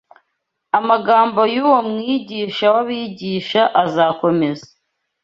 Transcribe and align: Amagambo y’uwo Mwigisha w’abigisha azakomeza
Amagambo 0.79 1.41
y’uwo 1.53 1.79
Mwigisha 1.89 2.65
w’abigisha 2.73 3.61
azakomeza 3.83 4.67